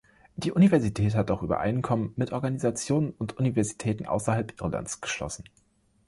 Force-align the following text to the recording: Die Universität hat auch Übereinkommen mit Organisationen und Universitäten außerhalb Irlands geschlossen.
Die 0.35 0.51
Universität 0.51 1.13
hat 1.13 1.29
auch 1.29 1.43
Übereinkommen 1.43 2.11
mit 2.15 2.31
Organisationen 2.31 3.11
und 3.19 3.37
Universitäten 3.37 4.07
außerhalb 4.07 4.59
Irlands 4.59 4.99
geschlossen. 4.99 5.43